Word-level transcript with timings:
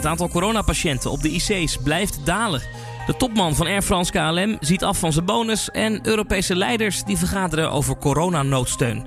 Het 0.00 0.08
aantal 0.08 0.28
coronapatiënten 0.28 1.10
op 1.10 1.22
de 1.22 1.30
IC's 1.30 1.76
blijft 1.76 2.20
dalen. 2.24 2.62
De 3.06 3.16
topman 3.16 3.54
van 3.54 3.66
Air 3.66 3.82
France 3.82 4.12
KLM 4.12 4.56
ziet 4.60 4.84
af 4.84 4.98
van 4.98 5.12
zijn 5.12 5.24
bonus. 5.24 5.70
En 5.70 6.06
Europese 6.06 6.56
leiders 6.56 7.04
die 7.04 7.16
vergaderen 7.16 7.70
over 7.70 7.96
coronanoodsteun. 7.96 9.06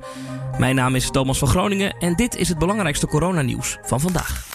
Mijn 0.58 0.76
naam 0.76 0.96
is 0.96 1.12
Thomas 1.12 1.38
van 1.38 1.48
Groningen 1.48 1.96
en 2.00 2.16
dit 2.16 2.36
is 2.36 2.50
het 2.50 2.58
belangrijkste 2.58 3.08
coronanieuws 3.08 3.78
van 3.82 4.00
vandaag. 4.00 4.48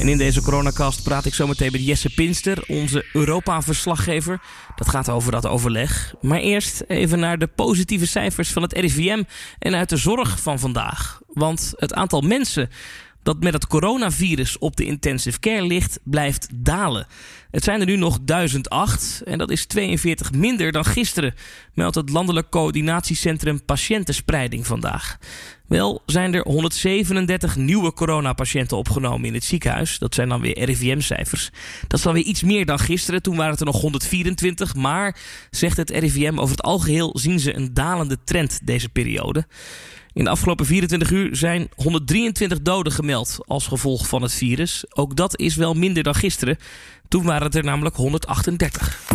En 0.00 0.08
in 0.08 0.18
deze 0.18 0.42
coronacast 0.42 1.02
praat 1.02 1.24
ik 1.24 1.34
zometeen 1.34 1.72
met 1.72 1.86
Jesse 1.86 2.14
Pinster, 2.14 2.64
onze 2.66 3.06
Europa-verslaggever. 3.12 4.40
Dat 4.76 4.88
gaat 4.88 5.10
over 5.10 5.32
dat 5.32 5.46
overleg. 5.46 6.14
Maar 6.20 6.38
eerst 6.38 6.84
even 6.86 7.18
naar 7.18 7.38
de 7.38 7.46
positieve 7.46 8.06
cijfers 8.06 8.52
van 8.52 8.62
het 8.62 8.72
RIVM 8.72 9.22
en 9.58 9.74
uit 9.74 9.88
de 9.88 9.96
zorg 9.96 10.40
van 10.40 10.58
vandaag. 10.58 11.20
Want 11.32 11.72
het 11.76 11.94
aantal 11.94 12.20
mensen 12.20 12.70
dat 13.28 13.42
met 13.42 13.52
het 13.52 13.66
coronavirus 13.66 14.58
op 14.58 14.76
de 14.76 14.84
intensive 14.84 15.38
care 15.38 15.66
ligt, 15.66 15.98
blijft 16.04 16.48
dalen. 16.52 17.06
Het 17.50 17.64
zijn 17.64 17.80
er 17.80 17.86
nu 17.86 17.96
nog 17.96 18.18
1008 18.22 19.22
en 19.24 19.38
dat 19.38 19.50
is 19.50 19.66
42 19.66 20.32
minder 20.32 20.72
dan 20.72 20.84
gisteren, 20.84 21.34
meldt 21.74 21.94
het 21.94 22.10
Landelijk 22.10 22.50
Coördinatiecentrum 22.50 23.64
Patiëntenspreiding 23.64 24.66
vandaag. 24.66 25.18
Wel 25.66 26.02
zijn 26.06 26.34
er 26.34 26.42
137 26.42 27.56
nieuwe 27.56 27.92
coronapatiënten 27.92 28.76
opgenomen 28.76 29.28
in 29.28 29.34
het 29.34 29.44
ziekenhuis. 29.44 29.98
Dat 29.98 30.14
zijn 30.14 30.28
dan 30.28 30.40
weer 30.40 30.64
RIVM-cijfers. 30.64 31.50
Dat 31.80 31.98
is 31.98 32.04
dan 32.04 32.14
weer 32.14 32.22
iets 32.22 32.42
meer 32.42 32.66
dan 32.66 32.78
gisteren. 32.78 33.22
Toen 33.22 33.36
waren 33.36 33.50
het 33.50 33.60
er 33.60 33.66
nog 33.66 33.80
124. 33.80 34.74
Maar, 34.74 35.16
zegt 35.50 35.76
het 35.76 35.90
RIVM, 35.90 36.38
over 36.38 36.56
het 36.56 36.64
algeheel 36.64 37.18
zien 37.18 37.40
ze 37.40 37.56
een 37.56 37.74
dalende 37.74 38.18
trend 38.24 38.60
deze 38.64 38.88
periode. 38.88 39.46
In 40.12 40.24
de 40.24 40.30
afgelopen 40.30 40.66
24 40.66 41.10
uur 41.10 41.36
zijn 41.36 41.68
123 41.74 42.62
doden 42.62 42.92
gemeld 42.92 43.38
als 43.46 43.66
gevolg 43.66 44.08
van 44.08 44.22
het 44.22 44.32
virus. 44.32 44.84
Ook 44.88 45.16
dat 45.16 45.38
is 45.38 45.56
wel 45.56 45.74
minder 45.74 46.02
dan 46.02 46.14
gisteren. 46.14 46.58
Toen 47.08 47.24
waren 47.24 47.46
het 47.46 47.54
er 47.54 47.64
namelijk 47.64 47.96
138. 47.96 49.06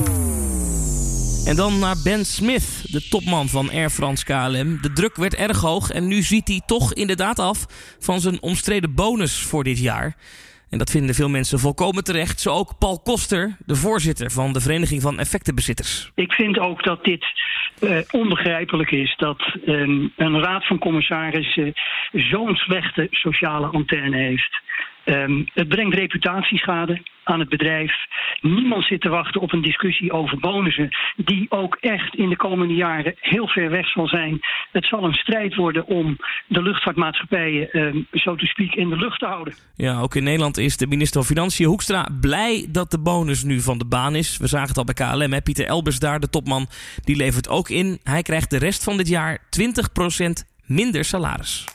En 1.46 1.56
dan 1.56 1.80
naar 1.80 1.96
Ben 2.04 2.26
Smith, 2.26 2.64
de 2.84 3.08
topman 3.08 3.50
van 3.50 3.72
Air 3.72 3.90
France 3.90 4.26
KLM. 4.26 4.82
De 4.82 4.94
druk 4.94 5.16
werd 5.16 5.34
erg 5.34 5.62
hoog 5.62 5.92
en 5.92 6.08
nu 6.08 6.22
ziet 6.22 6.48
hij 6.48 6.62
toch 6.66 6.94
inderdaad 6.94 7.40
af 7.40 7.66
van 8.00 8.22
zijn 8.22 8.42
omstreden 8.42 8.94
bonus 8.94 9.40
voor 9.40 9.64
dit 9.64 9.80
jaar. 9.80 10.16
En 10.74 10.80
dat 10.80 10.92
vinden 10.92 11.16
veel 11.16 11.30
mensen 11.30 11.60
volkomen 11.60 12.04
terecht. 12.04 12.40
Zo 12.40 12.50
ook 12.50 12.78
Paul 12.80 13.00
Koster, 13.00 13.56
de 13.66 13.76
voorzitter 13.76 14.32
van 14.32 14.54
de 14.54 14.62
Vereniging 14.62 15.02
van 15.02 15.20
Effectenbezitters. 15.20 16.12
Ik 16.16 16.34
vind 16.34 16.60
ook 16.60 16.84
dat 16.84 17.04
dit 17.04 17.26
uh, 17.80 17.98
onbegrijpelijk 18.12 18.92
is 18.92 19.16
dat 19.18 19.58
um, 19.66 20.14
een 20.18 20.40
raad 20.40 20.68
van 20.68 20.80
commissarissen 20.80 21.74
zo'n 22.12 22.56
slechte 22.56 23.08
sociale 23.12 23.68
antenne 23.68 24.18
heeft. 24.18 24.62
Um, 25.06 25.48
het 25.54 25.68
brengt 25.68 25.96
reputatieschade 25.96 27.02
aan 27.24 27.40
het 27.40 27.50
bedrijf. 27.50 27.94
Niemand 28.42 28.86
zit 28.86 29.02
te 29.02 29.10
wachten 29.10 29.42
op 29.42 29.54
een 29.54 29.62
discussie 29.62 30.12
over 30.12 30.40
bonussen, 30.40 30.90
die 31.16 31.46
ook 31.50 31.78
echt 31.80 32.16
in 32.16 32.30
de 32.30 32.36
komende 32.36 32.74
jaren 32.74 33.16
heel 33.20 33.48
ver 33.48 33.70
weg 33.70 33.88
zal 33.88 34.08
zijn. 34.08 34.40
Het 34.72 34.86
zal 34.86 35.04
een 35.04 35.14
strijd 35.14 35.56
worden 35.56 35.86
om 35.86 36.18
de 36.48 36.62
luchtvaartmaatschappijen, 36.62 37.70
um, 37.72 38.08
zo 38.12 38.36
te 38.36 38.46
speak, 38.46 38.74
in 38.74 38.90
de 38.90 38.96
lucht 38.96 39.20
te 39.20 39.26
houden. 39.26 39.54
Ja, 39.76 40.00
ook 40.00 40.16
in 40.16 40.24
Nederland 40.24 40.58
is 40.58 40.78
de 40.78 40.88
minister 40.88 41.24
van 41.24 41.36
Financiën 41.36 41.66
Hoekstra 41.66 42.08
blij 42.22 42.68
dat 42.70 42.92
de 42.92 43.00
bonus 43.00 43.44
nu 43.44 43.60
van 43.60 43.78
de 43.78 43.86
baan 43.86 44.16
is. 44.16 44.38
We 44.38 44.48
zagen 44.48 44.68
het 44.68 44.78
al 44.78 44.84
bij 44.84 44.94
KLM, 44.94 45.34
hè? 45.34 45.42
Pieter 45.42 45.66
Elbers 45.66 46.00
daar, 46.00 46.20
de 46.20 46.30
topman, 46.30 46.68
die 47.04 47.16
levert 47.16 47.50
ook 47.50 47.70
in. 47.70 48.00
Hij 48.04 48.22
krijgt 48.22 48.50
de 48.50 48.58
rest 48.58 48.84
van 48.84 48.98
dit 48.98 49.08
jaar 49.08 49.38
20% 49.38 49.40
minder 50.66 51.06
salaris. 51.06 51.66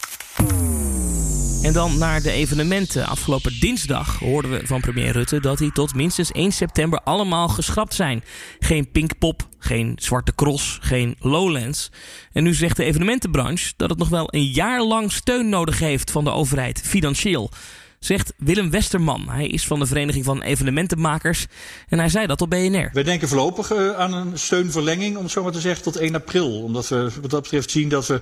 En 1.62 1.72
dan 1.72 1.98
naar 1.98 2.22
de 2.22 2.30
evenementen. 2.30 3.06
Afgelopen 3.06 3.60
dinsdag 3.60 4.18
hoorden 4.18 4.50
we 4.50 4.66
van 4.66 4.80
premier 4.80 5.12
Rutte 5.12 5.40
dat 5.40 5.58
die 5.58 5.72
tot 5.72 5.94
minstens 5.94 6.32
1 6.32 6.52
september 6.52 7.00
allemaal 7.04 7.48
geschrapt 7.48 7.94
zijn. 7.94 8.24
Geen 8.58 8.90
Pinkpop, 8.90 9.48
geen 9.58 9.92
Zwarte 9.96 10.34
Cross, 10.34 10.78
geen 10.80 11.16
Lowlands. 11.20 11.90
En 12.32 12.42
nu 12.42 12.54
zegt 12.54 12.76
de 12.76 12.84
evenementenbranche 12.84 13.72
dat 13.76 13.90
het 13.90 13.98
nog 13.98 14.08
wel 14.08 14.28
een 14.30 14.46
jaar 14.46 14.82
lang 14.82 15.12
steun 15.12 15.48
nodig 15.48 15.78
heeft 15.78 16.10
van 16.10 16.24
de 16.24 16.30
overheid, 16.30 16.80
financieel. 16.84 17.50
Zegt 17.98 18.32
Willem 18.36 18.70
Westerman. 18.70 19.28
Hij 19.28 19.46
is 19.46 19.66
van 19.66 19.78
de 19.78 19.86
Vereniging 19.86 20.24
van 20.24 20.42
Evenementenmakers. 20.42 21.46
En 21.88 21.98
hij 21.98 22.08
zei 22.08 22.26
dat 22.26 22.40
op 22.40 22.50
BNR. 22.50 22.90
Wij 22.92 23.02
denken 23.02 23.28
voorlopig 23.28 23.72
uh, 23.72 23.90
aan 23.90 24.12
een 24.12 24.38
steunverlenging, 24.38 25.16
om 25.16 25.22
het 25.22 25.32
zo 25.32 25.42
maar 25.42 25.52
te 25.52 25.60
zeggen, 25.60 25.82
tot 25.82 25.96
1 25.96 26.14
april. 26.14 26.62
Omdat 26.62 26.88
we 26.88 27.10
wat 27.20 27.30
dat 27.30 27.42
betreft 27.42 27.70
zien 27.70 27.88
dat 27.88 28.06
we 28.06 28.20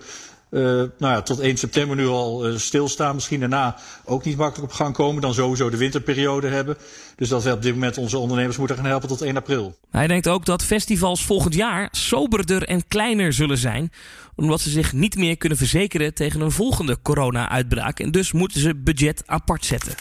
uh, 0.50 0.62
nou 0.62 0.90
ja, 0.98 1.22
tot 1.22 1.40
1 1.40 1.56
september 1.56 1.96
nu 1.96 2.06
al 2.06 2.48
uh, 2.48 2.58
stilstaan. 2.58 3.14
Misschien 3.14 3.40
daarna 3.40 3.76
ook 4.04 4.24
niet 4.24 4.36
makkelijk 4.36 4.72
op 4.72 4.76
gang 4.78 4.94
komen. 4.94 5.22
Dan 5.22 5.34
sowieso 5.34 5.70
de 5.70 5.76
winterperiode 5.76 6.48
hebben. 6.48 6.76
Dus 7.16 7.28
dat 7.28 7.42
we 7.42 7.52
op 7.52 7.62
dit 7.62 7.72
moment 7.72 7.98
onze 7.98 8.18
ondernemers 8.18 8.56
moeten 8.56 8.76
gaan 8.76 8.84
helpen 8.84 9.08
tot 9.08 9.22
1 9.22 9.36
april. 9.36 9.76
Hij 9.90 10.06
denkt 10.06 10.28
ook 10.28 10.44
dat 10.44 10.64
festivals 10.64 11.24
volgend 11.24 11.54
jaar 11.54 11.88
soberder 11.90 12.62
en 12.62 12.88
kleiner 12.88 13.32
zullen 13.32 13.58
zijn. 13.58 13.90
Omdat 14.34 14.60
ze 14.60 14.70
zich 14.70 14.92
niet 14.92 15.16
meer 15.16 15.36
kunnen 15.36 15.58
verzekeren 15.58 16.14
tegen 16.14 16.40
een 16.40 16.50
volgende 16.50 16.98
corona-uitbraak. 17.02 18.00
En 18.00 18.10
dus 18.10 18.32
moeten 18.32 18.60
ze 18.60 18.74
budget 18.74 19.22
apart 19.26 19.64
zetten. 19.64 19.94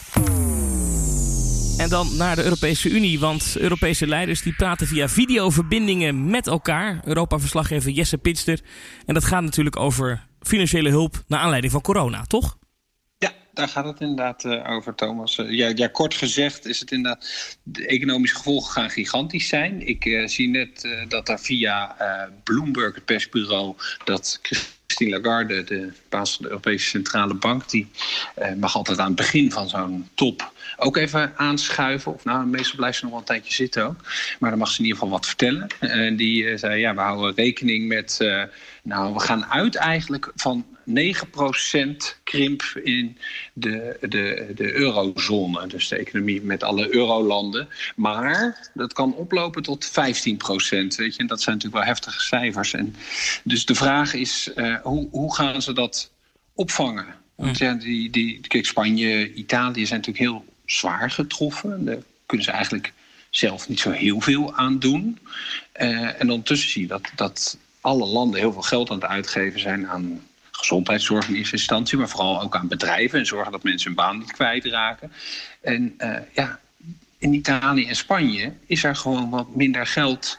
En 1.78 1.90
dan 1.90 2.08
naar 2.18 2.36
de 2.36 2.44
Europese 2.44 2.90
Unie, 2.90 3.20
want 3.20 3.56
Europese 3.60 4.08
leiders 4.08 4.42
die 4.42 4.54
praten 4.54 4.88
via 4.88 5.10
videoverbindingen 5.10 6.30
met 6.30 6.48
elkaar. 6.48 7.00
Europa-verslaggever 7.04 7.92
Jesse 7.92 8.18
Pinster. 8.18 8.60
En 9.06 9.14
dat 9.14 9.24
gaat 9.24 9.44
natuurlijk 9.44 9.80
over 9.80 10.26
financiële 10.48 10.90
hulp 10.90 11.24
naar 11.28 11.40
aanleiding 11.40 11.72
van 11.72 11.82
corona, 11.82 12.24
toch? 12.24 12.58
Daar 13.56 13.68
gaat 13.68 13.86
het 13.86 14.00
inderdaad 14.00 14.44
uh, 14.44 14.70
over, 14.70 14.96
Thomas. 14.96 15.38
Uh, 15.38 15.52
ja, 15.52 15.72
ja, 15.76 15.88
kort 15.88 16.14
gezegd 16.14 16.66
is 16.66 16.80
het 16.80 16.92
inderdaad... 16.92 17.58
de 17.64 17.88
economische 17.88 18.36
gevolgen 18.36 18.72
gaan 18.72 18.90
gigantisch 18.90 19.48
zijn. 19.48 19.88
Ik 19.88 20.06
uh, 20.06 20.28
zie 20.28 20.50
net 20.50 20.88
dat 21.08 21.30
er 21.30 21.40
via 21.40 21.96
Bloomberg, 22.44 22.96
het 22.96 23.06
persbureau... 23.06 23.76
dat 24.04 24.40
Christine 24.42 25.20
Lagarde, 25.20 25.64
de 25.64 25.92
baas 26.10 26.36
van 26.36 26.44
de 26.44 26.50
Europese 26.50 26.88
Centrale 26.88 27.34
Bank... 27.34 27.70
die 27.70 27.88
mag 28.58 28.76
altijd 28.76 29.00
aan 29.00 29.08
het 29.08 29.16
begin 29.16 29.52
van 29.52 29.70
zo'n 29.70 30.10
top 30.14 30.54
ook 30.78 30.98
even 30.98 31.34
aanschuiven. 31.36 32.14
Of 32.14 32.24
nou, 32.24 32.46
meestal 32.46 32.76
blijft 32.76 32.98
ze 32.98 33.04
nog 33.04 33.12
wel 33.12 33.22
een 33.22 33.28
tijdje 33.28 33.54
zitten 33.54 33.86
ook. 33.86 34.00
Maar 34.40 34.50
dan 34.50 34.60
mag 34.60 34.70
ze 34.70 34.80
in 34.80 34.86
ieder 34.86 35.00
geval 35.00 35.14
wat 35.14 35.26
vertellen. 35.26 35.68
En 35.80 36.16
die 36.16 36.58
zei, 36.58 36.80
ja, 36.80 36.96
we 36.96 37.02
houden 37.02 37.36
rekening 37.36 37.88
met... 37.88 38.18
Nou, 38.84 39.14
we 39.14 39.20
gaan 39.20 39.46
uit 39.46 39.76
eigenlijk 39.76 40.32
van 40.36 40.66
9% 40.90 40.94
krimp 42.24 42.64
in 42.84 43.18
de, 43.54 43.98
de, 44.02 44.52
de 44.56 44.74
eurozone. 44.74 45.68
Dus 45.68 45.88
de 45.88 45.96
economie 45.96 46.42
met 46.42 46.64
alle 46.64 46.94
eurolanden. 46.94 47.68
Maar 47.96 48.70
dat 48.74 48.94
kan 48.94 49.14
oplopen 49.14 49.64
tot 49.64 49.90
15%. 49.90 49.92
Weet 49.92 50.96
je? 50.96 51.16
En 51.18 51.28
dat 51.28 51.42
zijn 51.42 51.56
natuurlijk 51.56 51.84
wel 51.84 51.94
heftige 51.94 52.22
cijfers. 52.22 52.74
En 52.74 52.96
dus 53.44 53.66
de 53.66 53.76
vraag 53.76 54.14
is, 54.14 54.52
uh, 54.56 54.76
hoe, 54.84 55.08
hoe 55.12 55.36
gaan 55.36 55.62
ze 55.62 55.74
dat 55.74 56.12
opvangen? 56.54 57.06
Want 57.36 57.58
ja, 57.58 57.74
die, 57.74 58.10
die, 58.10 58.40
kijk, 58.48 58.66
Spanje, 58.66 59.34
Italië 59.34 59.86
zijn 59.86 60.00
natuurlijk 60.00 60.26
heel 60.26 60.46
zwaar 60.66 61.12
getroffen. 61.12 61.86
Daar 61.86 61.98
kunnen 62.26 62.46
ze 62.46 62.52
eigenlijk 62.52 62.94
zelf 63.30 63.70
niet 63.70 63.80
zo 63.80 63.92
heel 63.92 64.22
veel 64.22 64.56
aan 64.56 64.80
doen. 64.80 65.20
Uh, 65.82 66.22
en 66.22 66.30
ondertussen 66.30 66.70
zie 66.70 66.82
je 66.82 66.88
dat, 66.88 67.12
dat 67.16 67.58
alle 67.82 68.06
landen 68.06 68.40
heel 68.40 68.54
veel 68.54 68.62
geld 68.62 68.90
aan 68.90 68.96
het 68.96 69.10
uitgeven 69.10 69.60
zijn 69.60 69.88
aan 69.88 70.22
gezondheidszorg 70.66 71.28
in 71.28 71.36
eerste 71.36 71.56
instantie, 71.56 71.98
maar 71.98 72.10
vooral 72.10 72.42
ook 72.42 72.56
aan 72.56 72.68
bedrijven 72.68 73.20
en 73.20 73.26
zorgen 73.26 73.52
dat 73.52 73.64
mensen 73.64 73.88
hun 73.88 73.96
baan 73.96 74.18
niet 74.18 74.32
kwijtraken. 74.32 75.12
En 75.62 75.96
uh, 75.98 76.18
ja, 76.34 76.60
in 77.18 77.34
Italië 77.34 77.88
en 77.88 77.96
Spanje 77.96 78.54
is 78.66 78.84
er 78.84 78.96
gewoon 78.96 79.30
wat 79.30 79.56
minder 79.56 79.88
geld 79.88 80.38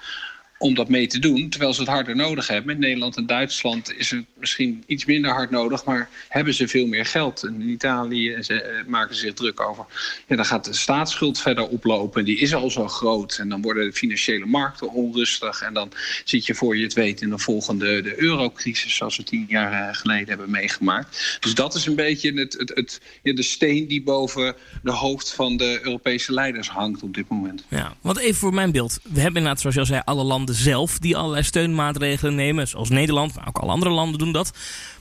om 0.58 0.74
dat 0.74 0.88
mee 0.88 1.06
te 1.06 1.18
doen, 1.18 1.48
terwijl 1.48 1.74
ze 1.74 1.80
het 1.80 1.90
harder 1.90 2.16
nodig 2.16 2.46
hebben. 2.46 2.74
In 2.74 2.80
Nederland 2.80 3.16
en 3.16 3.26
Duitsland 3.26 3.92
is 3.96 4.10
het 4.10 4.24
misschien 4.38 4.84
iets 4.86 5.04
minder 5.04 5.30
hard 5.30 5.50
nodig, 5.50 5.84
maar 5.84 6.08
hebben 6.28 6.54
ze 6.54 6.68
veel 6.68 6.86
meer 6.86 7.06
geld. 7.06 7.42
En 7.42 7.60
in 7.60 7.68
Italië 7.68 8.36
ze, 8.40 8.54
uh, 8.54 8.90
maken 8.90 9.14
ze 9.14 9.20
zich 9.20 9.34
druk 9.34 9.60
over. 9.60 9.84
Ja, 10.26 10.36
dan 10.36 10.44
gaat 10.44 10.64
de 10.64 10.74
staatsschuld 10.74 11.40
verder 11.40 11.68
oplopen. 11.68 12.24
Die 12.24 12.38
is 12.38 12.54
al 12.54 12.70
zo 12.70 12.88
groot. 12.88 13.38
En 13.38 13.48
dan 13.48 13.62
worden 13.62 13.84
de 13.84 13.92
financiële 13.92 14.46
markten 14.46 14.92
onrustig. 14.92 15.60
En 15.60 15.74
dan 15.74 15.92
zit 16.24 16.46
je 16.46 16.54
voor 16.54 16.76
je 16.76 16.82
het 16.82 16.94
weet 16.94 17.20
in 17.20 17.30
de 17.30 17.38
volgende 17.38 18.02
de 18.02 18.22
eurocrisis, 18.22 18.96
zoals 18.96 19.16
we 19.16 19.22
tien 19.22 19.44
jaar 19.48 19.94
geleden 19.94 20.28
hebben 20.28 20.50
meegemaakt. 20.50 21.38
Dus 21.40 21.54
dat 21.54 21.74
is 21.74 21.86
een 21.86 21.94
beetje 21.94 22.32
het, 22.32 22.52
het, 22.58 22.72
het, 22.74 23.00
ja, 23.22 23.34
de 23.34 23.42
steen 23.42 23.86
die 23.86 24.02
boven 24.02 24.54
de 24.82 24.92
hoofd 24.92 25.32
van 25.32 25.56
de 25.56 25.78
Europese 25.82 26.32
leiders 26.32 26.68
hangt 26.68 27.02
op 27.02 27.14
dit 27.14 27.28
moment. 27.28 27.64
Ja, 27.68 27.94
want 28.00 28.18
even 28.18 28.34
voor 28.34 28.54
mijn 28.54 28.72
beeld. 28.72 28.98
We 29.02 29.20
hebben 29.20 29.36
inderdaad, 29.36 29.60
zoals 29.60 29.74
je 29.74 29.80
al 29.80 29.86
zei, 29.86 30.02
alle 30.04 30.24
landen 30.24 30.45
zelf 30.54 30.98
die 30.98 31.16
allerlei 31.16 31.42
steunmaatregelen 31.42 32.34
nemen. 32.34 32.68
Zoals 32.68 32.88
Nederland, 32.88 33.34
maar 33.34 33.48
ook 33.48 33.58
alle 33.58 33.70
andere 33.70 33.90
landen 33.90 34.18
doen 34.18 34.32
dat. 34.32 34.52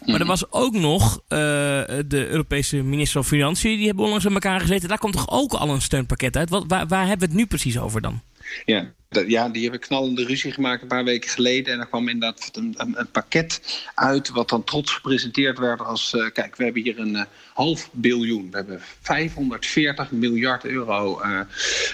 Maar 0.05 0.19
er 0.19 0.25
was 0.25 0.51
ook 0.51 0.73
nog 0.73 1.13
uh, 1.13 1.19
de 2.07 2.27
Europese 2.27 2.83
minister 2.83 3.23
van 3.23 3.37
Financiën. 3.37 3.77
Die 3.77 3.85
hebben 3.85 4.03
onlangs 4.03 4.25
aan 4.25 4.33
elkaar 4.33 4.59
gezeten. 4.59 4.89
Daar 4.89 4.97
komt 4.97 5.13
toch 5.13 5.29
ook 5.29 5.53
al 5.53 5.69
een 5.69 5.81
steunpakket 5.81 6.37
uit? 6.37 6.49
Wat, 6.49 6.63
waar, 6.67 6.87
waar 6.87 7.07
hebben 7.07 7.27
we 7.27 7.33
het 7.33 7.41
nu 7.41 7.45
precies 7.45 7.79
over 7.79 8.01
dan? 8.01 8.21
Ja, 8.65 8.93
ja, 9.27 9.49
die 9.49 9.61
hebben 9.61 9.79
knallende 9.79 10.25
ruzie 10.25 10.51
gemaakt 10.51 10.81
een 10.81 10.87
paar 10.87 11.03
weken 11.03 11.29
geleden. 11.29 11.73
En 11.73 11.79
er 11.79 11.85
kwam 11.85 12.09
inderdaad 12.09 12.49
een, 12.53 12.73
een, 12.77 12.99
een 12.99 13.11
pakket 13.11 13.83
uit 13.95 14.29
wat 14.29 14.49
dan 14.49 14.63
trots 14.63 14.91
gepresenteerd 14.91 15.59
werd 15.59 15.81
als... 15.81 16.13
Uh, 16.13 16.31
kijk, 16.31 16.55
we 16.55 16.63
hebben 16.63 16.81
hier 16.81 16.99
een 16.99 17.15
uh, 17.15 17.23
half 17.53 17.89
biljoen. 17.91 18.51
We 18.51 18.57
hebben 18.57 18.81
540 19.01 20.11
miljard 20.11 20.65
euro 20.65 21.21
uh, 21.21 21.39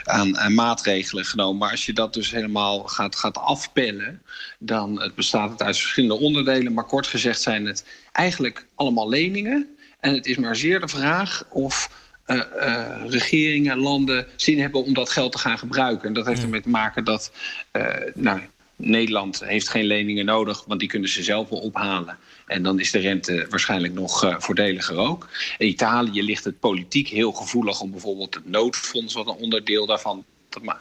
aan 0.03 0.53
maatregelen 0.53 1.25
genomen. 1.25 1.57
Maar 1.57 1.71
als 1.71 1.85
je 1.85 1.93
dat 1.93 2.13
dus 2.13 2.31
helemaal 2.31 2.83
gaat, 2.83 3.15
gaat 3.15 3.37
afpellen... 3.37 4.21
dan 4.59 5.01
het 5.01 5.15
bestaat 5.15 5.49
het 5.49 5.61
uit 5.61 5.77
verschillende 5.77 6.19
onderdelen. 6.19 6.73
Maar 6.73 6.85
kort 6.85 7.07
gezegd 7.07 7.41
zijn 7.41 7.65
het 7.65 7.85
eigenlijk 8.11 8.65
allemaal 8.75 9.09
leningen. 9.09 9.75
En 9.99 10.13
het 10.13 10.25
is 10.25 10.37
maar 10.37 10.55
zeer 10.55 10.79
de 10.79 10.87
vraag 10.87 11.43
of 11.49 11.89
uh, 12.31 12.41
uh, 12.55 13.01
regeringen, 13.07 13.77
landen 13.77 14.27
zin 14.35 14.59
hebben 14.59 14.83
om 14.83 14.93
dat 14.93 15.09
geld 15.09 15.31
te 15.31 15.37
gaan 15.37 15.57
gebruiken. 15.57 16.07
En 16.07 16.13
dat 16.13 16.25
heeft 16.25 16.43
ermee 16.43 16.61
te 16.61 16.69
maken 16.69 17.03
dat 17.03 17.31
uh, 17.73 17.85
nou, 18.15 18.39
Nederland 18.75 19.45
heeft 19.45 19.69
geen 19.69 19.85
leningen 19.85 20.25
nodig, 20.25 20.63
want 20.67 20.79
die 20.79 20.89
kunnen 20.89 21.09
ze 21.09 21.23
zelf 21.23 21.49
wel 21.49 21.59
ophalen. 21.59 22.17
En 22.47 22.63
dan 22.63 22.79
is 22.79 22.91
de 22.91 22.99
rente 22.99 23.45
waarschijnlijk 23.49 23.93
nog 23.93 24.35
voordeliger 24.37 24.97
ook. 24.97 25.29
In 25.57 25.67
Italië 25.67 26.23
ligt 26.23 26.43
het 26.43 26.59
politiek 26.59 27.07
heel 27.07 27.31
gevoelig 27.31 27.81
om 27.81 27.91
bijvoorbeeld 27.91 28.35
het 28.35 28.49
noodfonds, 28.49 29.13
wat 29.13 29.27
een 29.27 29.33
onderdeel 29.33 29.85
daarvan 29.85 30.25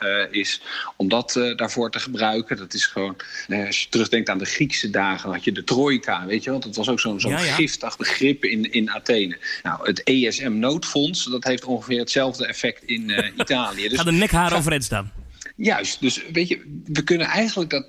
uh, 0.03 0.25
is 0.31 0.63
om 0.97 1.09
dat 1.09 1.37
uh, 1.37 1.57
daarvoor 1.57 1.91
te 1.91 2.01
gebruiken. 2.01 2.57
Dat 2.57 2.75
is 2.75 2.87
gewoon, 2.87 3.17
uh, 3.49 3.67
als 3.67 3.83
je 3.83 3.89
terugdenkt 3.89 4.29
aan 4.29 4.39
de 4.39 4.45
Griekse 4.45 4.91
dagen, 4.91 5.31
had 5.31 5.45
je 5.45 5.53
de 5.53 5.65
trojka, 5.65 6.27
weet 6.27 6.45
je 6.45 6.51
wel. 6.51 6.61
Dat 6.61 6.77
was 6.77 6.89
ook 6.89 7.01
zo'n 7.01 7.19
ja, 7.19 7.29
ja. 7.29 7.55
giftig 7.55 7.97
begrip 7.97 8.45
in, 8.45 8.73
in 8.73 8.91
Athene. 8.91 9.39
Nou, 9.63 9.87
het 9.87 10.03
ESM-noodfonds, 10.03 11.25
dat 11.25 11.45
heeft 11.45 11.65
ongeveer 11.65 11.99
hetzelfde 11.99 12.47
effect 12.47 12.83
in 12.85 13.11
Italië. 13.41 13.89
Dus, 13.89 13.97
Gaat 13.97 14.07
de 14.07 14.13
nekhaar 14.13 14.57
overeind 14.57 14.85
staan. 14.85 15.13
Juist, 15.57 16.01
dus 16.01 16.23
weet 16.33 16.49
je, 16.49 16.81
we 16.85 17.05
kunnen 17.05 17.27
eigenlijk 17.27 17.71
dat 17.71 17.87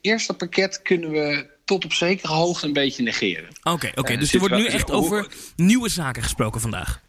eerste 0.00 0.34
pakket 0.34 0.82
kunnen 0.82 1.10
we 1.10 1.46
tot 1.70 1.84
op 1.84 1.92
zekere 1.92 2.32
hoogte 2.32 2.66
een 2.66 2.72
beetje 2.72 3.02
negeren. 3.02 3.48
Oké, 3.48 3.70
okay, 3.70 3.90
oké. 3.90 4.00
Okay. 4.00 4.16
dus 4.16 4.32
er 4.32 4.38
wordt 4.38 4.54
nu 4.54 4.66
echt 4.66 4.90
over 4.90 5.26
nieuwe 5.56 5.88
zaken 5.88 6.22
gesproken 6.22 6.60
vandaag. 6.60 7.00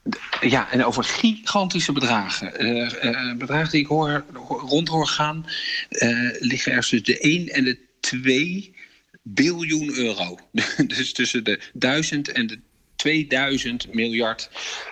Ja, 0.41 0.71
en 0.71 0.85
over 0.85 1.03
gigantische 1.03 1.91
bedragen. 1.91 2.65
Uh, 2.65 2.91
uh, 3.03 3.35
bedragen 3.37 3.71
die 3.71 3.81
ik 3.81 3.87
hoor, 3.87 4.25
rond 4.47 4.87
hoor 4.87 5.07
gaan, 5.07 5.45
uh, 5.89 6.29
liggen 6.39 6.71
er 6.71 6.79
tussen 6.79 7.03
de 7.03 7.19
1 7.19 7.47
en 7.47 7.63
de 7.63 7.77
2 7.99 8.75
biljoen 9.23 9.93
euro. 9.93 10.37
dus 10.87 11.13
tussen 11.13 11.43
de 11.43 11.59
1000 11.73 12.31
en 12.31 12.47
de 12.47 12.59
2000 13.01 13.93
miljard 13.93 14.49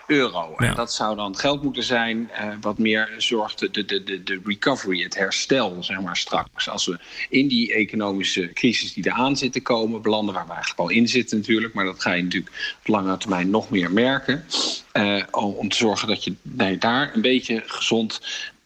euro. 0.08 0.56
Ja. 0.58 0.68
En 0.68 0.76
dat 0.76 0.94
zou 0.94 1.16
dan 1.16 1.38
geld 1.38 1.64
moeten 1.64 1.84
zijn 1.84 2.32
uh, 2.32 2.54
wat 2.62 2.78
meer 2.78 3.14
zorgt 3.18 3.60
de, 3.60 3.72
de, 3.72 4.04
de, 4.04 4.24
de 4.24 4.42
recovery, 4.44 5.04
het 5.04 5.16
herstel, 5.16 5.84
zeg 5.84 6.02
maar 6.02 6.18
straks. 6.18 6.70
Als 6.70 6.86
we 6.86 7.00
in 7.30 7.48
die 7.48 7.74
economische 7.74 8.54
crisis 8.54 8.94
die 8.94 9.08
eraan 9.08 9.38
zit 9.38 9.54
te 9.54 9.62
komen 9.62 10.02
belanden, 10.02 10.34
waar 10.34 10.46
we 10.46 10.52
eigenlijk 10.52 10.80
al 10.80 10.90
in 10.90 11.08
zitten 11.08 11.38
natuurlijk, 11.38 11.74
maar 11.74 11.86
dat 11.86 12.02
ga 12.02 12.14
je 12.14 12.24
natuurlijk 12.24 12.76
op 12.80 12.88
lange 12.88 13.18
termijn 13.18 13.50
nog 13.50 13.70
meer 13.70 13.92
merken. 13.92 14.46
Uh, 14.94 15.24
om 15.32 15.70
te 15.70 15.78
zorgen 15.78 16.08
dat 16.08 16.24
je 16.24 16.34
nee, 16.42 16.78
daar 16.78 17.16
een 17.16 17.22
beetje 17.22 17.64
gezond 17.66 18.22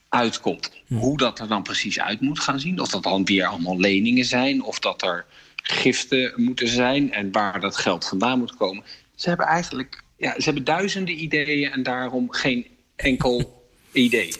uitkomt. 0.09 0.71
Hm. 0.87 0.95
Hoe 0.95 1.17
dat 1.17 1.39
er 1.39 1.47
dan 1.47 1.63
precies 1.63 1.99
uit 1.99 2.21
moet 2.21 2.39
gaan 2.39 2.59
zien, 2.59 2.79
of 2.79 2.89
dat 2.89 3.03
dan 3.03 3.25
weer 3.25 3.45
allemaal 3.45 3.79
leningen 3.79 4.25
zijn, 4.25 4.63
of 4.63 4.79
dat 4.79 5.01
er 5.01 5.25
giften 5.55 6.33
moeten 6.35 6.67
zijn 6.67 7.13
en 7.13 7.31
waar 7.31 7.59
dat 7.59 7.77
geld 7.77 8.07
vandaan 8.07 8.39
moet 8.39 8.55
komen 8.55 8.83
ze 9.23 9.29
hebben 9.29 9.47
eigenlijk 9.47 10.03
ja, 10.17 10.33
ze 10.37 10.43
hebben 10.43 10.63
duizenden 10.63 11.23
ideeën 11.23 11.71
en 11.71 11.83
daarom 11.83 12.31
geen 12.31 12.67
enkel 12.95 13.63
idee. 13.91 14.33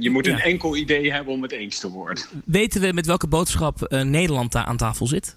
Je 0.00 0.10
moet 0.10 0.26
een 0.26 0.36
ja. 0.36 0.42
enkel 0.42 0.76
idee 0.76 1.12
hebben 1.12 1.32
om 1.32 1.42
het 1.42 1.52
eens 1.52 1.78
te 1.78 1.90
worden. 1.90 2.24
Weten 2.44 2.80
we 2.80 2.92
met 2.92 3.06
welke 3.06 3.26
boodschap 3.26 3.86
uh, 3.88 4.02
Nederland 4.02 4.52
daar 4.52 4.64
aan 4.64 4.76
tafel 4.76 5.06
zit? 5.06 5.36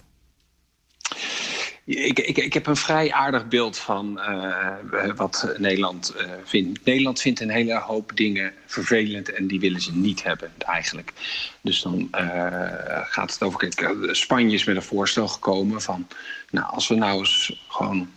Ik, 1.85 2.19
ik, 2.19 2.37
ik, 2.37 2.53
heb 2.53 2.67
een 2.67 2.75
vrij 2.75 3.11
aardig 3.11 3.47
beeld 3.47 3.77
van 3.77 4.19
uh, 4.19 4.75
wat 5.15 5.55
Nederland 5.57 6.13
uh, 6.17 6.31
vindt. 6.43 6.85
Nederland 6.85 7.21
vindt 7.21 7.39
een 7.39 7.49
hele 7.49 7.79
hoop 7.79 8.11
dingen 8.15 8.53
vervelend 8.65 9.31
en 9.31 9.47
die 9.47 9.59
willen 9.59 9.81
ze 9.81 9.95
niet 9.95 10.23
hebben 10.23 10.51
eigenlijk. 10.57 11.13
Dus 11.61 11.81
dan 11.81 12.07
gaat 13.09 13.33
het 13.33 13.43
over... 13.43 13.59
Kijk, 13.59 14.09
Spanje 14.11 14.55
is 14.55 14.63
met 14.63 14.75
een 14.75 14.81
voorstel 14.81 15.27
gekomen 15.27 15.81
van... 15.81 16.07
Nou, 16.49 16.73
als 16.73 16.87
we 16.87 16.95
nou 16.95 17.19
eens 17.19 17.65
gewoon 17.67 18.09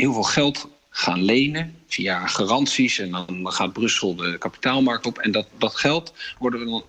heel 0.00 0.12
veel 0.12 0.22
geld 0.22 0.68
gaan 0.90 1.22
lenen 1.22 1.76
via 1.86 2.26
garanties. 2.26 2.98
En 2.98 3.10
dan 3.10 3.52
gaat 3.52 3.72
Brussel 3.72 4.14
de 4.14 4.38
kapitaalmarkt 4.38 5.06
op. 5.06 5.18
En 5.18 5.32
dat, 5.32 5.46
dat 5.58 5.76
geld 5.76 6.14
worden 6.38 6.60
we 6.60 6.66
dan 6.66 6.84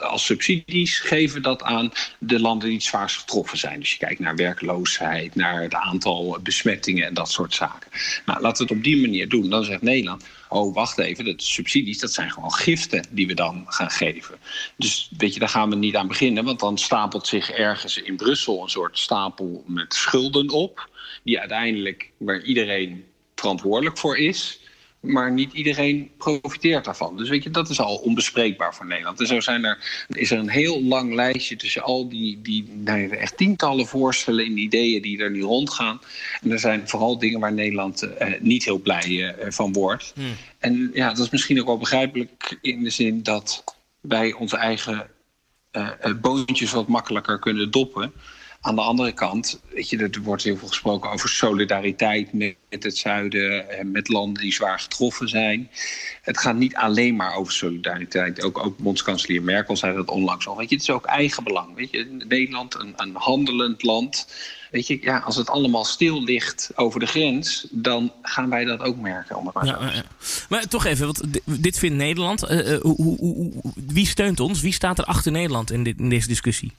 als 0.00 0.24
subsidies 0.24 0.98
geven 0.98 1.42
dat 1.42 1.62
aan 1.62 1.92
de 2.18 2.40
landen 2.40 2.68
die 2.68 2.76
het 2.76 2.86
zwaarst 2.86 3.18
getroffen 3.18 3.58
zijn. 3.58 3.80
Dus 3.80 3.92
je 3.92 3.98
kijkt 3.98 4.20
naar 4.20 4.36
werkloosheid, 4.36 5.34
naar 5.34 5.62
het 5.62 5.74
aantal 5.74 6.38
besmettingen 6.42 7.06
en 7.06 7.14
dat 7.14 7.30
soort 7.30 7.54
zaken. 7.54 7.90
Nou, 8.26 8.40
laten 8.40 8.66
we 8.66 8.72
het 8.72 8.78
op 8.78 8.84
die 8.84 9.00
manier 9.00 9.28
doen. 9.28 9.50
Dan 9.50 9.64
zegt 9.64 9.82
Nederland, 9.82 10.24
oh 10.48 10.74
wacht 10.74 10.98
even, 10.98 11.24
de 11.24 11.34
subsidies 11.36 11.98
dat 11.98 12.12
zijn 12.12 12.30
gewoon 12.30 12.52
giften 12.52 13.06
die 13.10 13.26
we 13.26 13.34
dan 13.34 13.64
gaan 13.66 13.90
geven. 13.90 14.38
Dus 14.76 15.10
weet 15.16 15.34
je, 15.34 15.40
daar 15.40 15.48
gaan 15.48 15.70
we 15.70 15.76
niet 15.76 15.96
aan 15.96 16.08
beginnen, 16.08 16.44
want 16.44 16.60
dan 16.60 16.78
stapelt 16.78 17.26
zich 17.26 17.50
ergens 17.50 17.98
in 17.98 18.16
Brussel 18.16 18.62
een 18.62 18.68
soort 18.68 18.98
stapel 18.98 19.64
met 19.66 19.94
schulden 19.94 20.50
op, 20.50 20.88
die 21.22 21.40
uiteindelijk 21.40 22.10
waar 22.16 22.42
iedereen 22.42 23.04
verantwoordelijk 23.34 23.98
voor 23.98 24.18
is 24.18 24.58
maar 25.04 25.32
niet 25.32 25.52
iedereen 25.52 26.10
profiteert 26.18 26.84
daarvan. 26.84 27.16
Dus 27.16 27.28
weet 27.28 27.42
je, 27.42 27.50
dat 27.50 27.68
is 27.68 27.80
al 27.80 27.96
onbespreekbaar 27.96 28.74
voor 28.74 28.86
Nederland. 28.86 29.20
En 29.20 29.26
zo 29.26 29.40
zijn 29.40 29.64
er, 29.64 30.06
is 30.08 30.30
er 30.30 30.38
een 30.38 30.48
heel 30.48 30.82
lang 30.82 31.14
lijstje 31.14 31.56
tussen 31.56 31.82
al 31.82 32.08
die, 32.08 32.40
die 32.42 32.68
nou, 32.68 33.08
echt 33.08 33.36
tientallen 33.36 33.86
voorstellen 33.86 34.44
en 34.44 34.58
ideeën 34.58 35.02
die 35.02 35.18
er 35.18 35.30
nu 35.30 35.42
rondgaan. 35.42 36.00
En 36.42 36.50
er 36.50 36.58
zijn 36.58 36.88
vooral 36.88 37.18
dingen 37.18 37.40
waar 37.40 37.52
Nederland 37.52 38.02
uh, 38.02 38.32
niet 38.40 38.64
heel 38.64 38.78
blij 38.78 39.08
uh, 39.08 39.30
van 39.48 39.72
wordt. 39.72 40.12
Hmm. 40.14 40.36
En 40.58 40.90
ja, 40.94 41.08
dat 41.08 41.24
is 41.24 41.30
misschien 41.30 41.60
ook 41.60 41.66
wel 41.66 41.78
begrijpelijk 41.78 42.58
in 42.60 42.82
de 42.82 42.90
zin 42.90 43.22
dat 43.22 43.64
wij 44.00 44.32
onze 44.32 44.56
eigen 44.56 45.06
uh, 45.72 45.90
boontjes 46.20 46.72
wat 46.72 46.88
makkelijker 46.88 47.38
kunnen 47.38 47.70
doppen. 47.70 48.12
Aan 48.66 48.74
de 48.74 48.80
andere 48.80 49.12
kant, 49.12 49.60
weet 49.70 49.88
je, 49.88 49.98
er 49.98 50.22
wordt 50.22 50.42
heel 50.42 50.56
veel 50.56 50.68
gesproken 50.68 51.10
over 51.10 51.28
solidariteit 51.28 52.32
met 52.32 52.56
het 52.68 52.96
zuiden, 52.96 53.66
met 53.92 54.08
landen 54.08 54.42
die 54.42 54.52
zwaar 54.52 54.80
getroffen 54.80 55.28
zijn. 55.28 55.70
Het 56.22 56.38
gaat 56.38 56.56
niet 56.56 56.76
alleen 56.76 57.16
maar 57.16 57.34
over 57.34 57.52
solidariteit. 57.52 58.42
Ook, 58.42 58.58
ook 58.58 58.78
bondskanselier 58.78 59.42
Merkel 59.42 59.76
zei 59.76 59.94
dat 59.94 60.08
onlangs 60.08 60.46
al. 60.46 60.56
Weet 60.56 60.68
je, 60.68 60.74
het 60.74 60.84
is 60.84 60.90
ook 60.90 61.04
eigenbelang. 61.04 61.74
Weet 61.74 61.90
je, 61.90 62.24
Nederland, 62.28 62.74
een, 62.74 62.92
een 62.96 63.14
handelend 63.14 63.82
land. 63.82 64.28
Weet 64.70 64.86
je, 64.86 64.98
ja, 65.02 65.18
als 65.18 65.36
het 65.36 65.50
allemaal 65.50 65.84
stil 65.84 66.22
ligt 66.22 66.70
over 66.74 67.00
de 67.00 67.06
grens, 67.06 67.66
dan 67.70 68.12
gaan 68.22 68.50
wij 68.50 68.64
dat 68.64 68.80
ook 68.80 68.96
merken. 68.96 69.36
Om 69.36 69.46
het 69.46 69.54
maar, 69.54 69.66
ja, 69.66 69.78
ja. 69.80 70.04
maar 70.48 70.68
toch 70.68 70.84
even, 70.84 71.06
want 71.06 71.22
dit 71.44 71.78
vindt 71.78 71.96
Nederland. 71.96 72.50
Uh, 72.50 72.72
uh, 72.72 72.80
hoe, 72.80 72.96
hoe, 72.96 73.16
hoe, 73.18 73.72
wie 73.74 74.06
steunt 74.06 74.40
ons? 74.40 74.60
Wie 74.60 74.72
staat 74.72 74.98
er 74.98 75.04
achter 75.04 75.32
Nederland 75.32 75.70
in, 75.70 75.82
dit, 75.82 75.98
in 75.98 76.08
deze 76.08 76.28
discussie? 76.28 76.72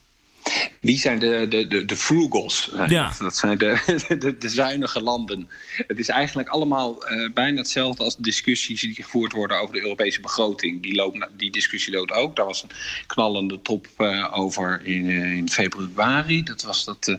Wie 0.80 0.98
zijn 0.98 1.18
de, 1.18 1.46
de, 1.48 1.66
de, 1.66 1.84
de 1.84 1.96
frugals? 1.96 2.70
Ja. 2.88 3.12
Dat 3.18 3.36
zijn 3.36 3.58
de, 3.58 3.78
de, 4.18 4.38
de, 4.38 4.48
zuinige 4.48 5.02
landen. 5.02 5.48
Het 5.86 5.98
is 5.98 6.08
eigenlijk 6.08 6.48
allemaal 6.48 7.12
uh, 7.12 7.32
bijna 7.32 7.58
hetzelfde 7.58 8.04
als 8.04 8.16
de 8.16 8.22
discussies 8.22 8.80
die 8.80 8.94
gevoerd 8.94 9.32
worden 9.32 9.60
over 9.60 9.74
de 9.74 9.80
Europese 9.80 10.20
begroting. 10.20 10.82
Die, 10.82 10.94
loopt, 10.94 11.26
die 11.36 11.50
discussie 11.50 11.92
loopt 11.92 12.12
ook. 12.12 12.36
Daar 12.36 12.46
was 12.46 12.62
een 12.62 12.70
knallende 13.06 13.62
top 13.62 13.86
uh, 13.98 14.38
over 14.38 14.80
in, 14.84 15.08
in 15.10 15.48
februari. 15.48 16.42
Dat 16.42 16.62
was 16.62 16.84
dat 16.84 17.04
de 17.04 17.18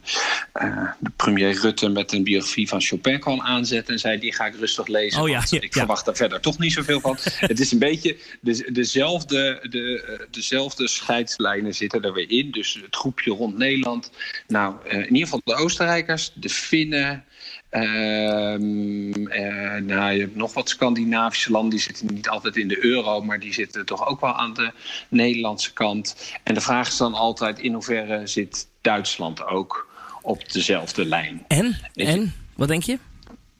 premier 1.15 1.59
Rutte 1.59 1.89
met 1.89 2.11
een 2.11 2.23
biografie 2.23 2.67
van 2.67 2.81
Chopin 2.81 3.19
kwam 3.19 3.41
aanzetten. 3.41 3.93
En 3.93 3.99
zei, 3.99 4.19
die 4.19 4.33
ga 4.33 4.45
ik 4.45 4.55
rustig 4.55 4.87
lezen. 4.87 5.21
Oh, 5.21 5.29
ja, 5.29 5.43
ja, 5.49 5.61
ik 5.61 5.73
verwacht 5.73 6.05
daar 6.05 6.15
verder 6.15 6.39
toch 6.39 6.59
niet 6.59 6.73
zoveel 6.73 6.99
van. 6.99 7.17
het 7.39 7.59
is 7.59 7.71
een 7.71 7.79
beetje 7.79 8.17
de, 8.41 8.69
dezelfde, 8.71 9.67
de, 9.69 10.27
dezelfde 10.31 10.87
scheidslijnen 10.87 11.75
zitten 11.75 12.01
er 12.01 12.13
weer 12.13 12.31
in. 12.31 12.51
Dus 12.51 12.73
het 12.73 12.95
groepje 12.95 13.26
rond 13.31 13.57
Nederland. 13.57 14.11
Nou, 14.47 14.75
uh, 14.85 14.93
in 14.93 15.13
ieder 15.13 15.23
geval 15.23 15.41
de 15.43 15.55
Oostenrijkers, 15.55 16.31
de 16.33 16.49
Finnen. 16.49 17.25
Uh, 17.71 17.81
uh, 17.81 19.75
nou, 19.81 20.11
je 20.11 20.19
hebt 20.19 20.35
nog 20.35 20.53
wat 20.53 20.69
Scandinavische 20.69 21.51
landen, 21.51 21.69
die 21.69 21.79
zitten 21.79 22.13
niet 22.13 22.29
altijd 22.29 22.57
in 22.57 22.67
de 22.67 22.85
euro, 22.85 23.21
maar 23.21 23.39
die 23.39 23.53
zitten 23.53 23.85
toch 23.85 24.07
ook 24.07 24.21
wel 24.21 24.33
aan 24.33 24.53
de 24.53 24.71
Nederlandse 25.09 25.73
kant. 25.73 26.31
En 26.43 26.53
de 26.53 26.61
vraag 26.61 26.87
is 26.87 26.97
dan 26.97 27.13
altijd: 27.13 27.59
in 27.59 27.73
hoeverre 27.73 28.27
zit 28.27 28.67
Duitsland 28.81 29.45
ook 29.45 29.87
op 30.21 30.51
dezelfde 30.51 31.05
lijn? 31.05 31.45
En? 31.47 31.77
En? 31.93 32.33
Wat 32.55 32.67
denk 32.67 32.83
je? 32.83 32.97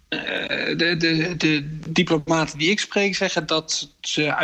Uh, 0.10 0.20
de, 0.78 0.96
de, 0.98 1.36
de, 1.38 1.78
diplomaten 1.90 2.58
die 2.58 2.70
ik 2.70 2.80
spreek 2.80 3.16
zeggen 3.16 3.46
dat 3.48 3.94
ze 4.02 4.36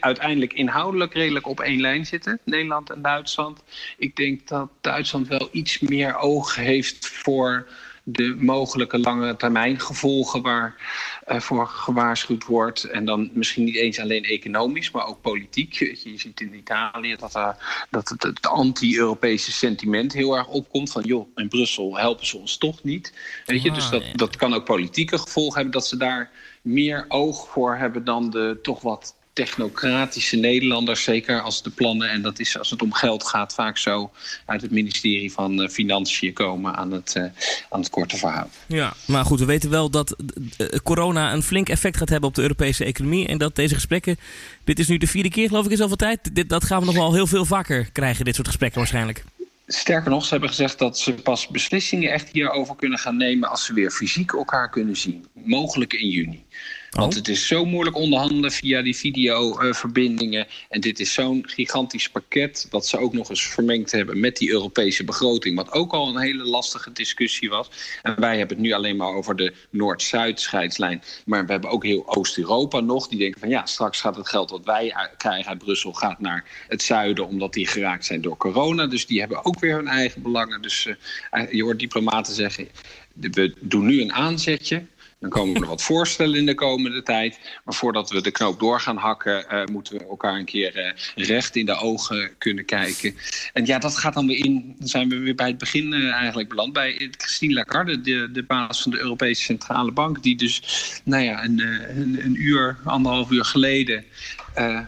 uiteindelijk 0.00 0.52
inhoudelijk 0.52 1.14
redelijk 1.14 1.46
op 1.46 1.60
één 1.60 1.80
lijn 1.80 2.06
zitten, 2.06 2.40
Nederland 2.44 2.90
en 2.90 3.02
Duitsland. 3.02 3.62
Ik 3.96 4.16
denk 4.16 4.48
dat 4.48 4.68
Duitsland 4.80 5.28
wel 5.28 5.48
iets 5.52 5.78
meer 5.78 6.16
oog 6.16 6.54
heeft 6.54 7.06
voor 7.06 7.68
de 8.02 8.36
mogelijke 8.38 8.98
lange 8.98 9.36
termijn 9.36 9.80
gevolgen 9.80 10.42
waarvoor 10.42 11.66
gewaarschuwd 11.66 12.44
wordt. 12.44 12.84
En 12.84 13.04
dan 13.04 13.30
misschien 13.32 13.64
niet 13.64 13.76
eens 13.76 13.98
alleen 13.98 14.24
economisch, 14.24 14.90
maar 14.90 15.06
ook 15.06 15.20
politiek. 15.20 15.72
Je 15.72 16.12
ziet 16.16 16.40
in 16.40 16.54
Italië 16.54 17.16
dat, 17.16 17.34
er, 17.34 17.86
dat 17.90 18.08
het, 18.08 18.22
het 18.22 18.46
anti-Europese 18.46 19.52
sentiment 19.52 20.12
heel 20.12 20.36
erg 20.36 20.48
opkomt. 20.48 20.90
Van 20.92 21.02
joh, 21.02 21.28
in 21.34 21.48
Brussel 21.48 21.98
helpen 21.98 22.26
ze 22.26 22.38
ons 22.38 22.58
toch 22.58 22.82
niet. 22.82 23.12
Weet 23.46 23.62
je? 23.62 23.68
Ah, 23.68 23.74
dus 23.74 23.90
dat, 23.90 24.04
ja. 24.06 24.12
dat 24.14 24.36
kan 24.36 24.54
ook 24.54 24.64
politieke 24.64 25.18
gevolgen 25.18 25.54
hebben. 25.54 25.72
Dat 25.72 25.86
ze 25.86 25.96
daar 25.96 26.30
meer 26.62 27.04
oog 27.08 27.48
voor 27.48 27.76
hebben 27.76 28.04
dan 28.04 28.30
de 28.30 28.58
toch 28.62 28.80
wat 28.80 29.14
technocratische 29.32 30.36
Nederlanders, 30.36 31.02
zeker 31.02 31.40
als 31.40 31.62
de 31.62 31.70
plannen, 31.70 32.10
en 32.10 32.22
dat 32.22 32.38
is 32.38 32.58
als 32.58 32.70
het 32.70 32.82
om 32.82 32.92
geld 32.92 33.24
gaat, 33.24 33.54
vaak 33.54 33.78
zo 33.78 34.10
uit 34.46 34.62
het 34.62 34.70
ministerie 34.70 35.32
van 35.32 35.62
eh, 35.62 35.68
Financiën 35.68 36.32
komen 36.32 36.76
aan 36.76 36.92
het, 36.92 37.14
uh, 37.16 37.24
aan 37.68 37.80
het 37.80 37.90
korte 37.90 38.16
verhaal. 38.16 38.50
Ja, 38.66 38.92
maar 39.06 39.24
goed, 39.24 39.38
we 39.38 39.44
weten 39.44 39.70
wel 39.70 39.90
dat 39.90 40.16
uh, 40.58 40.66
corona 40.82 41.32
een 41.32 41.42
flink 41.42 41.68
effect 41.68 41.96
gaat 41.96 42.08
hebben 42.08 42.28
op 42.28 42.34
de 42.34 42.42
Europese 42.42 42.84
economie. 42.84 43.26
En 43.26 43.38
dat 43.38 43.56
deze 43.56 43.74
gesprekken, 43.74 44.18
dit 44.64 44.78
is 44.78 44.88
nu 44.88 44.98
de 44.98 45.06
vierde 45.06 45.30
keer 45.30 45.48
geloof 45.48 45.64
ik 45.64 45.70
in 45.70 45.76
zoveel 45.76 45.96
tijd. 45.96 46.34
Dit, 46.34 46.48
dat 46.48 46.64
gaan 46.64 46.78
we 46.80 46.86
nog 46.86 46.94
wel 46.94 47.12
heel 47.12 47.26
veel 47.26 47.44
vaker 47.44 47.90
krijgen, 47.92 48.24
dit 48.24 48.34
soort 48.34 48.46
gesprekken 48.46 48.78
waarschijnlijk. 48.78 49.24
Sterker 49.66 50.10
nog, 50.10 50.24
ze 50.24 50.30
hebben 50.30 50.48
gezegd 50.48 50.78
dat 50.78 50.98
ze 50.98 51.12
pas 51.12 51.48
beslissingen 51.48 52.12
echt 52.12 52.28
hierover 52.32 52.76
kunnen 52.76 52.98
gaan 52.98 53.16
nemen 53.16 53.50
als 53.50 53.64
ze 53.64 53.74
weer 53.74 53.90
fysiek 53.90 54.32
elkaar 54.32 54.70
kunnen 54.70 54.96
zien. 54.96 55.26
Mogelijk 55.32 55.92
in 55.92 56.08
juni. 56.08 56.44
Want 56.92 57.12
oh. 57.12 57.18
het 57.18 57.28
is 57.28 57.46
zo 57.46 57.64
moeilijk 57.64 57.96
onderhandelen 57.96 58.52
via 58.52 58.82
die 58.82 58.96
videoverbindingen. 58.96 60.46
en 60.68 60.80
dit 60.80 61.00
is 61.00 61.12
zo'n 61.12 61.42
gigantisch 61.46 62.08
pakket. 62.08 62.66
dat 62.70 62.86
ze 62.86 62.98
ook 62.98 63.12
nog 63.12 63.30
eens 63.30 63.46
vermengd 63.46 63.92
hebben 63.92 64.20
met 64.20 64.36
die 64.36 64.50
Europese 64.50 65.04
begroting. 65.04 65.56
Wat 65.56 65.72
ook 65.72 65.92
al 65.92 66.08
een 66.08 66.20
hele 66.20 66.44
lastige 66.44 66.92
discussie 66.92 67.50
was. 67.50 67.70
En 68.02 68.20
wij 68.20 68.38
hebben 68.38 68.56
het 68.56 68.66
nu 68.66 68.72
alleen 68.72 68.96
maar 68.96 69.14
over 69.14 69.36
de 69.36 69.52
Noord-Zuid 69.70 70.40
scheidslijn. 70.40 71.02
Maar 71.24 71.46
we 71.46 71.52
hebben 71.52 71.70
ook 71.70 71.84
heel 71.84 72.16
Oost-Europa 72.16 72.80
nog. 72.80 73.08
Die 73.08 73.18
denken 73.18 73.40
van 73.40 73.48
ja, 73.48 73.66
straks 73.66 74.00
gaat 74.00 74.16
het 74.16 74.28
geld 74.28 74.50
wat 74.50 74.64
wij 74.64 74.94
krijgen 75.16 75.50
uit 75.50 75.58
Brussel. 75.58 75.92
gaat 75.92 76.20
naar 76.20 76.44
het 76.68 76.82
zuiden. 76.82 77.26
omdat 77.26 77.52
die 77.52 77.66
geraakt 77.66 78.04
zijn 78.04 78.20
door 78.20 78.36
corona. 78.36 78.86
Dus 78.86 79.06
die 79.06 79.20
hebben 79.20 79.44
ook 79.44 79.60
weer 79.60 79.74
hun 79.74 79.88
eigen 79.88 80.22
belangen. 80.22 80.62
Dus 80.62 80.86
uh, 80.86 81.52
je 81.52 81.62
hoort 81.62 81.78
diplomaten 81.78 82.34
zeggen. 82.34 82.68
we 83.12 83.54
doen 83.60 83.86
nu 83.86 84.00
een 84.00 84.12
aanzetje. 84.12 84.84
Dan 85.22 85.30
komen 85.30 85.62
er 85.62 85.68
wat 85.68 85.82
voorstellen 85.82 86.38
in 86.38 86.46
de 86.46 86.54
komende 86.54 87.02
tijd. 87.02 87.38
Maar 87.64 87.74
voordat 87.74 88.10
we 88.10 88.22
de 88.22 88.30
knoop 88.30 88.60
door 88.60 88.80
gaan 88.80 88.96
hakken, 88.96 89.44
uh, 89.52 89.64
moeten 89.64 89.98
we 89.98 90.06
elkaar 90.06 90.38
een 90.38 90.44
keer 90.44 90.76
uh, 90.76 90.92
recht 91.26 91.56
in 91.56 91.66
de 91.66 91.74
ogen 91.74 92.30
kunnen 92.38 92.64
kijken. 92.64 93.14
En 93.52 93.66
ja, 93.66 93.78
dat 93.78 93.96
gaat 93.96 94.14
dan 94.14 94.26
weer 94.26 94.44
in. 94.44 94.74
Dan 94.78 94.88
zijn 94.88 95.08
we 95.08 95.18
weer 95.18 95.34
bij 95.34 95.46
het 95.46 95.58
begin 95.58 95.92
uh, 95.92 96.12
eigenlijk 96.12 96.48
beland. 96.48 96.72
Bij 96.72 97.10
Christine 97.16 97.54
Lagarde, 97.54 98.00
de, 98.00 98.28
de 98.32 98.42
baas 98.42 98.82
van 98.82 98.90
de 98.90 98.98
Europese 98.98 99.42
Centrale 99.42 99.92
Bank. 99.92 100.22
Die 100.22 100.36
dus, 100.36 100.62
nou 101.04 101.22
ja, 101.22 101.44
een, 101.44 101.58
een, 101.96 102.24
een 102.24 102.42
uur, 102.42 102.78
anderhalf 102.84 103.30
uur 103.30 103.44
geleden. 103.44 104.04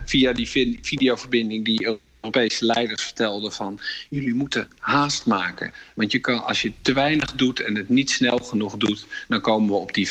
via 0.05 0.33
die 0.33 0.79
videoverbinding 0.83 1.65
die 1.65 1.99
Europese 2.25 2.65
leiders 2.65 3.03
vertelden 3.03 3.53
van 3.53 3.81
jullie 4.11 4.35
moeten 4.35 4.69
haast 4.79 5.27
maken. 5.27 5.73
Want 5.95 6.13
je 6.13 6.19
kan, 6.19 6.45
als 6.45 6.63
je 6.63 6.73
te 6.83 6.93
weinig 6.93 7.33
doet 7.33 7.61
en 7.61 7.77
het 7.77 7.89
niet 7.89 8.11
snel 8.11 8.39
genoeg 8.39 8.77
doet, 8.77 9.07
dan 9.29 9.41
komen 9.41 9.69
we 9.69 9.75
op 9.75 9.95
die 9.95 10.09
15% 10.09 10.11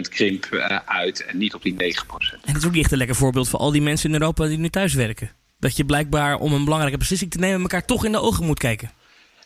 krimp 0.00 0.48
uh, 0.50 0.78
uit 0.84 1.24
en 1.24 1.38
niet 1.38 1.54
op 1.54 1.62
die 1.62 1.72
9%. 1.72 1.76
En 1.76 2.40
het 2.40 2.56
is 2.56 2.66
ook 2.66 2.72
niet 2.72 2.82
echt 2.82 2.92
een 2.92 2.98
lekker 2.98 3.16
voorbeeld 3.16 3.48
voor 3.48 3.58
al 3.58 3.70
die 3.70 3.82
mensen 3.82 4.08
in 4.08 4.20
Europa 4.20 4.46
die 4.46 4.58
nu 4.58 4.68
thuis 4.68 4.94
werken. 4.94 5.30
Dat 5.58 5.76
je 5.76 5.84
blijkbaar 5.84 6.38
om 6.38 6.52
een 6.52 6.64
belangrijke 6.64 6.98
beslissing 6.98 7.30
te 7.30 7.38
nemen 7.38 7.60
elkaar 7.60 7.84
toch 7.84 8.04
in 8.04 8.12
de 8.12 8.20
ogen 8.20 8.44
moet 8.44 8.58
kijken. 8.58 8.90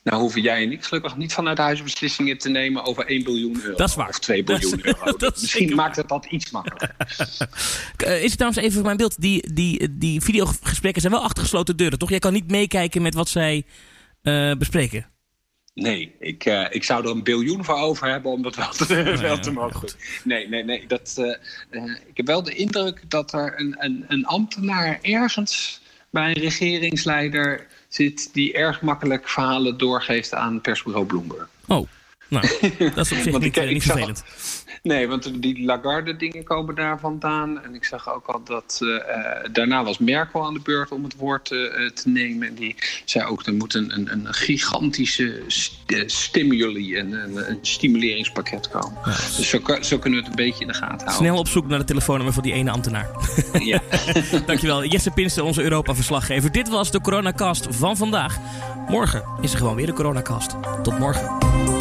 Nou 0.03 0.21
hoeven 0.21 0.41
jij 0.41 0.63
en 0.63 0.73
ik 0.73 0.85
gelukkig 0.85 1.17
niet 1.17 1.33
vanuit 1.33 1.59
huis 1.59 1.83
beslissingen 1.83 2.39
te 2.39 2.49
nemen 2.49 2.85
over 2.85 3.07
1 3.07 3.25
biljoen 3.25 3.61
euro. 3.63 3.77
Dat 3.77 3.89
is 3.89 3.95
waar. 3.95 4.09
Of 4.09 4.19
2 4.19 4.45
biljoen 4.45 4.87
euro. 4.87 5.13
Dat 5.17 5.41
Misschien 5.41 5.75
maakt 5.75 5.97
het 5.97 6.09
dat 6.09 6.27
iets 6.27 6.51
makkelijker. 6.51 6.95
is 8.23 8.31
het 8.31 8.33
trouwens 8.33 8.63
even 8.63 8.73
voor 8.73 8.85
mijn 8.85 8.97
beeld, 8.97 9.21
die, 9.21 9.53
die, 9.53 9.99
die 9.99 10.21
videogesprekken 10.21 11.01
zijn 11.01 11.13
wel 11.13 11.23
achter 11.23 11.43
gesloten 11.43 11.77
deuren, 11.77 11.99
toch? 11.99 12.11
Jij 12.11 12.19
kan 12.19 12.33
niet 12.33 12.51
meekijken 12.51 13.03
met 13.03 13.15
wat 13.15 13.29
zij 13.29 13.65
uh, 14.23 14.53
bespreken. 14.55 15.07
Nee, 15.75 16.17
ik, 16.19 16.45
uh, 16.45 16.67
ik 16.71 16.85
zou 16.85 17.05
er 17.05 17.11
een 17.11 17.23
biljoen 17.23 17.65
voor 17.65 17.75
over 17.75 18.09
hebben 18.09 18.33
om 18.33 18.43
dat 18.43 18.57
wel 18.57 18.71
te, 18.71 18.95
Nou 18.95 19.17
wel 19.17 19.39
te 19.39 19.53
mogen 19.53 19.81
doen. 19.81 19.97
Nee, 20.25 20.49
nee, 20.49 20.65
nee. 20.65 20.87
Dat, 20.87 21.17
uh, 21.71 21.83
ik 22.07 22.17
heb 22.17 22.27
wel 22.27 22.43
de 22.43 22.55
indruk 22.55 23.03
dat 23.09 23.33
er 23.33 23.61
een, 23.61 23.77
een, 23.79 24.05
een 24.09 24.27
ambtenaar 24.27 24.99
ergens 25.03 25.81
bij 26.11 26.29
een 26.29 26.43
regeringsleider 26.43 27.67
zit 27.89 28.35
die 28.35 28.53
erg 28.53 28.83
makkelijk 28.83 29.29
verhalen 29.29 29.79
doorgeeft 29.79 30.35
aan 30.35 30.61
persbureau 30.61 31.07
Bloomberg. 31.07 31.49
Oh, 31.67 31.89
nou, 32.31 32.47
dat 32.95 33.07
is 33.07 33.13
op 33.13 33.19
zich 33.19 33.39
niet, 33.39 33.57
ik, 33.57 33.71
niet 33.71 33.83
vervelend. 33.83 34.17
Zag, 34.17 34.75
nee, 34.83 35.09
want 35.09 35.43
die 35.43 35.65
Lagarde-dingen 35.65 36.45
komen 36.45 36.75
daar 36.75 36.99
vandaan. 37.01 37.63
En 37.63 37.75
ik 37.75 37.85
zag 37.85 38.15
ook 38.15 38.27
al 38.27 38.43
dat 38.45 38.81
uh, 38.83 38.97
daarna 39.53 39.85
was 39.85 39.99
Merkel 39.99 40.45
aan 40.45 40.55
de 40.55 40.61
beurt 40.61 40.93
om 40.93 41.05
het 41.05 41.17
woord 41.17 41.51
uh, 41.51 41.91
te 41.91 42.09
nemen. 42.09 42.49
En 42.49 42.55
die 42.55 42.77
zei 43.05 43.25
ook, 43.25 43.47
er 43.47 43.55
moet 43.55 43.75
een, 43.75 43.95
een, 43.95 44.13
een 44.13 44.35
gigantische 44.35 45.43
st 45.47 45.79
stimuli, 46.07 46.97
en 46.97 47.13
een, 47.13 47.51
een, 47.51 47.59
stimuleringspakket 47.63 48.69
komen. 48.69 48.99
Ja. 49.05 49.11
Dus 49.11 49.49
zo, 49.49 49.61
zo, 49.81 49.99
kunnen 49.99 50.19
we 50.19 50.27
het 50.27 50.39
een 50.39 50.45
beetje 50.45 50.61
in 50.61 50.67
de 50.67 50.75
gaten 50.75 50.97
houden. 50.97 51.15
Snel 51.15 51.39
op 51.39 51.49
zoek 51.49 51.67
naar 51.67 51.79
de 51.79 51.85
telefoonnummer 51.85 52.35
van 52.35 52.43
die 52.43 52.53
ene 52.53 52.71
ambtenaar. 52.71 53.09
Ja. 53.61 53.81
Dankjewel, 54.47 54.85
Jesse 54.85 55.11
Pinster, 55.11 55.45
onze 55.45 55.63
Europa-verslaggever. 55.63 56.53
Dit 56.53 56.69
was 56.69 56.91
de 56.91 57.01
Coronacast 57.01 57.67
van 57.71 57.97
vandaag. 57.97 58.39
Morgen 58.89 59.25
is 59.41 59.53
er 59.53 59.59
gewoon 59.59 59.77
weer 59.77 59.87
de 59.87 59.93
Coronacast. 59.93 60.55
Tot 60.83 60.99
morgen. 60.99 61.80